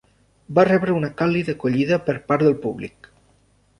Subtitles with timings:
[0.59, 3.11] Va rebre una càlida acollida per part del públic.